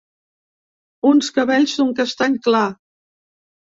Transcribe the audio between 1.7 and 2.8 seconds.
d'un castany clar.